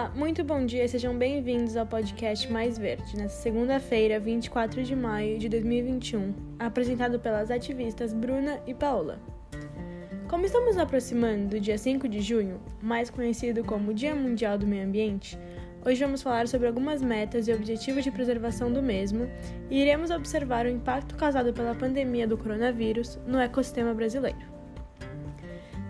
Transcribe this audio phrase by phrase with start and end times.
[0.00, 5.38] Olá, muito bom dia, sejam bem-vindos ao podcast Mais Verde, nessa segunda-feira, 24 de maio
[5.38, 9.20] de 2021, apresentado pelas ativistas Bruna e Paola.
[10.26, 14.86] Como estamos aproximando do dia 5 de junho, mais conhecido como Dia Mundial do Meio
[14.86, 15.38] Ambiente,
[15.84, 19.28] hoje vamos falar sobre algumas metas e objetivos de preservação do mesmo
[19.68, 24.48] e iremos observar o impacto causado pela pandemia do coronavírus no ecossistema brasileiro.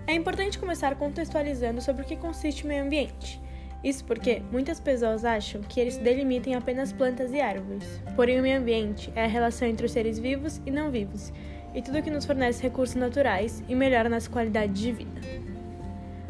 [0.05, 3.41] É importante começar contextualizando sobre o que consiste o meio ambiente
[3.83, 8.01] isso porque muitas pessoas acham que eles se delimitam em apenas plantas e árvores.
[8.15, 11.33] Porém, o meio ambiente é a relação entre os seres vivos e não vivos,
[11.75, 15.21] e tudo que nos fornece recursos naturais e melhora nossa qualidade de vida.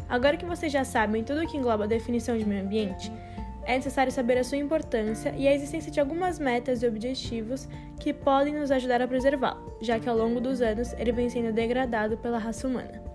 [0.07, 3.11] Agora que vocês já sabem tudo o que engloba a definição de meio ambiente,
[3.63, 7.67] é necessário saber a sua importância e a existência de algumas metas e objetivos
[7.99, 11.53] que podem nos ajudar a preservá-lo, já que ao longo dos anos ele vem sendo
[11.53, 13.10] degradado pela raça humana.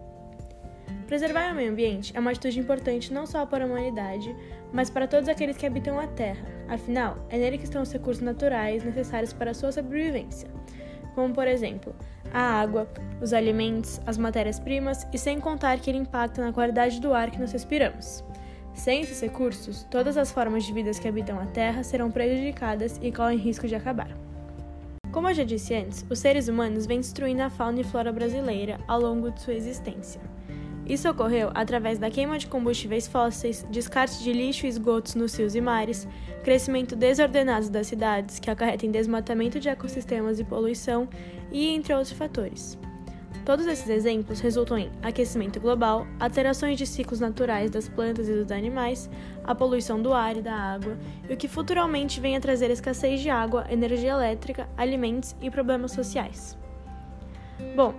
[1.06, 4.34] Preservar o meio ambiente é uma atitude importante não só para a humanidade,
[4.72, 6.44] mas para todos aqueles que habitam a Terra.
[6.68, 10.48] Afinal, é nele que estão os recursos naturais necessários para a sua sobrevivência,
[11.14, 11.94] como por exemplo,
[12.34, 12.88] a água,
[13.22, 17.38] os alimentos, as matérias-primas e sem contar que ele impacta na qualidade do ar que
[17.38, 18.24] nós respiramos.
[18.74, 23.12] Sem esses recursos, todas as formas de vida que habitam a Terra serão prejudicadas e
[23.12, 24.10] correm risco de acabar.
[25.12, 28.78] Como eu já disse antes, os seres humanos vêm destruindo a fauna e flora brasileira
[28.88, 30.20] ao longo de sua existência.
[30.88, 35.56] Isso ocorreu através da queima de combustíveis fósseis, descarte de lixo e esgotos nos rios
[35.56, 36.06] e mares,
[36.44, 41.08] crescimento desordenado das cidades, que acarreta em desmatamento de ecossistemas e poluição,
[41.50, 42.78] e entre outros fatores.
[43.44, 48.50] Todos esses exemplos resultam em aquecimento global, alterações de ciclos naturais das plantas e dos
[48.50, 49.10] animais,
[49.44, 50.96] a poluição do ar e da água,
[51.28, 55.92] e o que futuramente vem a trazer escassez de água, energia elétrica, alimentos e problemas
[55.92, 56.56] sociais.
[57.74, 57.94] Bom,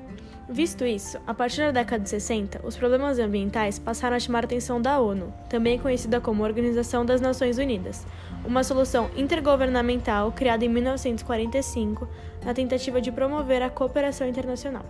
[0.49, 4.45] Visto isso, a partir da década de 60, os problemas ambientais passaram a chamar a
[4.45, 8.07] atenção da ONU, também conhecida como Organização das Nações Unidas,
[8.45, 12.07] uma solução intergovernamental criada em 1945
[12.45, 14.86] na tentativa de promover a cooperação internacional.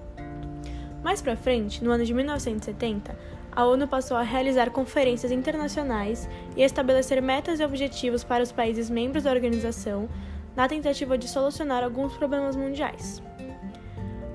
[1.03, 3.17] Mais para frente, no ano de 1970,
[3.51, 8.91] a ONU passou a realizar conferências internacionais e estabelecer metas e objetivos para os países
[8.91, 10.07] membros da organização
[10.55, 13.23] na tentativa de solucionar alguns problemas mundiais.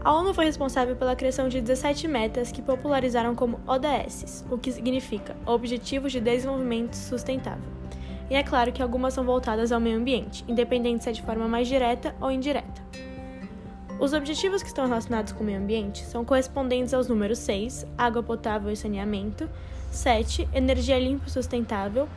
[0.05, 4.73] A ONU foi responsável pela criação de 17 metas que popularizaram como ODS, o que
[4.73, 7.71] significa Objetivos de Desenvolvimento Sustentável.
[8.29, 11.47] E é claro que algumas são voltadas ao meio ambiente, independente se é de forma
[11.47, 12.83] mais direta ou indireta.
[14.01, 18.25] Os objetivos que estão relacionados com o meio ambiente são correspondentes aos números 6, água
[18.25, 19.49] potável e saneamento,
[19.93, 22.09] 7, energia limpa e sustentável,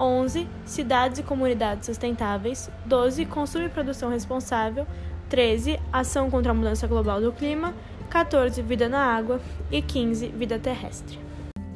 [0.00, 4.86] 11, cidades e comunidades sustentáveis, 12, consumo e produção responsável,
[5.34, 5.80] 13.
[5.92, 7.74] Ação contra a mudança global do clima.
[8.08, 8.62] 14.
[8.62, 9.40] Vida na água.
[9.68, 10.28] E 15.
[10.28, 11.18] Vida terrestre.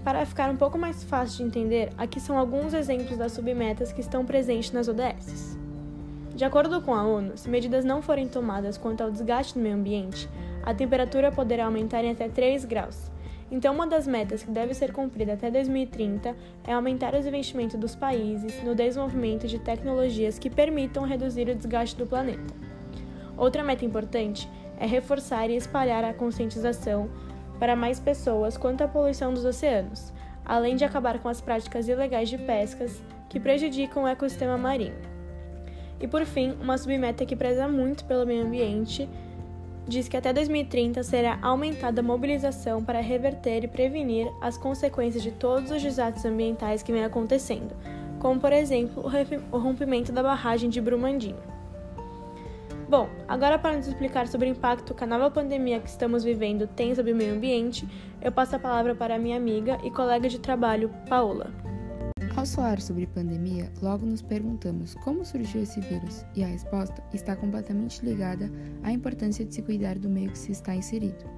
[0.04, 4.00] Para ficar um pouco mais fácil de entender, aqui são alguns exemplos das submetas que
[4.00, 5.58] estão presentes nas ODS.
[6.36, 9.74] De acordo com a ONU, se medidas não forem tomadas quanto ao desgaste do meio
[9.74, 10.28] ambiente,
[10.62, 13.10] a temperatura poderá aumentar em até 3 graus.
[13.50, 17.96] Então, uma das metas que deve ser cumprida até 2030 é aumentar os investimentos dos
[17.96, 22.67] países no desenvolvimento de tecnologias que permitam reduzir o desgaste do planeta.
[23.38, 27.08] Outra meta importante é reforçar e espalhar a conscientização
[27.58, 30.12] para mais pessoas quanto à poluição dos oceanos,
[30.44, 34.96] além de acabar com as práticas ilegais de pescas que prejudicam o ecossistema marinho.
[36.00, 39.08] E por fim, uma submeta que preza muito pelo meio ambiente
[39.86, 45.30] diz que até 2030 será aumentada a mobilização para reverter e prevenir as consequências de
[45.32, 47.74] todos os desastres ambientais que vêm acontecendo,
[48.18, 49.02] como por exemplo
[49.50, 51.57] o rompimento da barragem de Brumadinho.
[52.88, 56.66] Bom, agora para nos explicar sobre o impacto que a nova pandemia que estamos vivendo
[56.66, 57.86] tem sobre o meio ambiente,
[58.22, 61.52] eu passo a palavra para a minha amiga e colega de trabalho, Paola.
[62.34, 67.36] Ao falar sobre pandemia, logo nos perguntamos como surgiu esse vírus, e a resposta está
[67.36, 68.50] completamente ligada
[68.82, 71.37] à importância de se cuidar do meio que se está inserido.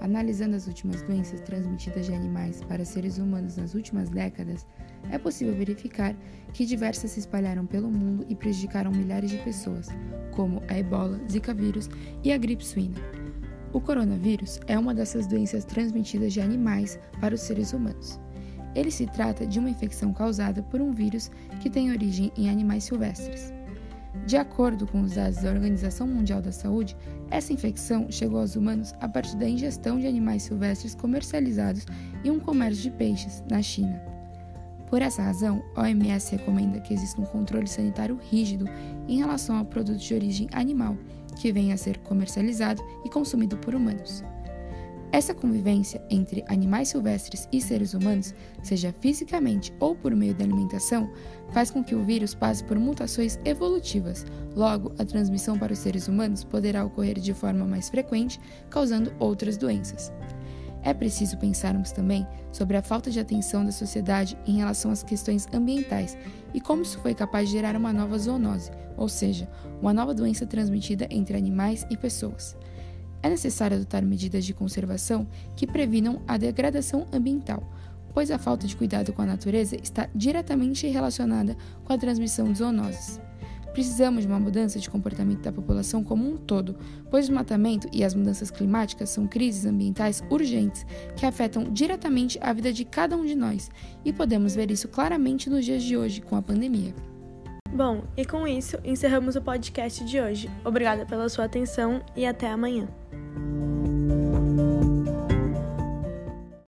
[0.00, 4.66] Analisando as últimas doenças transmitidas de animais para seres humanos nas últimas décadas,
[5.10, 6.14] é possível verificar
[6.52, 9.88] que diversas se espalharam pelo mundo e prejudicaram milhares de pessoas,
[10.32, 11.88] como a ebola, zika vírus
[12.22, 12.98] e a gripe suína.
[13.72, 18.20] O coronavírus é uma dessas doenças transmitidas de animais para os seres humanos.
[18.74, 22.84] Ele se trata de uma infecção causada por um vírus que tem origem em animais
[22.84, 23.52] silvestres.
[24.26, 26.96] De acordo com os dados da Organização Mundial da Saúde,
[27.30, 31.86] essa infecção chegou aos humanos a partir da ingestão de animais silvestres comercializados
[32.24, 34.00] em um comércio de peixes na China.
[34.88, 38.66] Por essa razão, a OMS recomenda que exista um controle sanitário rígido
[39.08, 40.96] em relação a produtos de origem animal
[41.36, 44.24] que venha a ser comercializado e consumido por humanos.
[45.16, 51.10] Essa convivência entre animais silvestres e seres humanos, seja fisicamente ou por meio da alimentação,
[51.52, 54.26] faz com que o vírus passe por mutações evolutivas.
[54.54, 59.56] Logo, a transmissão para os seres humanos poderá ocorrer de forma mais frequente, causando outras
[59.56, 60.12] doenças.
[60.82, 65.48] É preciso pensarmos também sobre a falta de atenção da sociedade em relação às questões
[65.50, 66.14] ambientais
[66.52, 69.48] e como isso foi capaz de gerar uma nova zoonose, ou seja,
[69.80, 72.54] uma nova doença transmitida entre animais e pessoas.
[73.22, 77.62] É necessário adotar medidas de conservação que previnam a degradação ambiental,
[78.14, 82.58] pois a falta de cuidado com a natureza está diretamente relacionada com a transmissão de
[82.58, 83.20] zoonoses.
[83.76, 86.78] Precisamos de uma mudança de comportamento da população como um todo,
[87.10, 92.54] pois o desmatamento e as mudanças climáticas são crises ambientais urgentes que afetam diretamente a
[92.54, 93.70] vida de cada um de nós,
[94.02, 96.94] e podemos ver isso claramente nos dias de hoje com a pandemia.
[97.70, 100.48] Bom, e com isso encerramos o podcast de hoje.
[100.64, 102.88] Obrigada pela sua atenção e até amanhã.